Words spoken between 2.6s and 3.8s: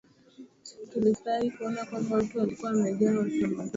amejaa wasambazaji